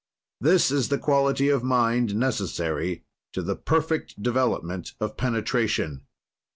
[0.39, 3.03] This is the quality of mind necessary
[3.33, 6.07] to the perfect development of penetration.